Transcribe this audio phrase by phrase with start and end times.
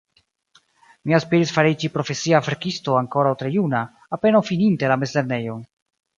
[1.09, 3.83] Mi aspiris fariĝi profesia verkisto ankoraŭ tre juna,
[4.19, 5.63] apenaŭ fininte la mezlernejon.